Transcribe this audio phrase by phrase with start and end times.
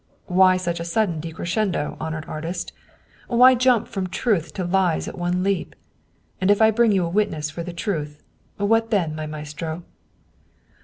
[0.25, 2.73] "Why such sudden decrescendo, honored artist?
[3.27, 5.75] Why jump from truth to lies at one leap?
[6.41, 8.23] And if I bring you a witness for the truth
[8.57, 9.83] what then, my maestro